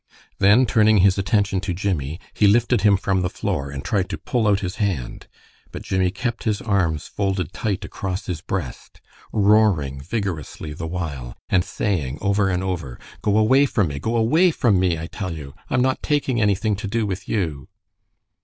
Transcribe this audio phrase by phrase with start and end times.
[0.39, 4.17] Then turning his attention to Jimmie, be lifted him from the floor and tried to
[4.17, 5.27] pull out his hand.
[5.71, 8.99] But Jimmie kept his arms folded tight across his breast,
[9.31, 13.99] roaring vigorously the while, and saying over and over, "Go away from me!
[13.99, 15.53] Go away from me, I tell you!
[15.69, 17.67] I'm not taking anything to do with you."